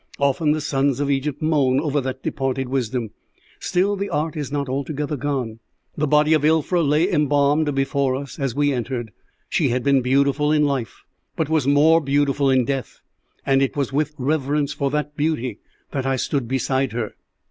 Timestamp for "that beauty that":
14.89-16.07